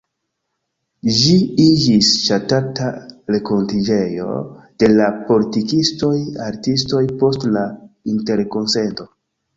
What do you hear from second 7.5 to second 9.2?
la Interkonsento.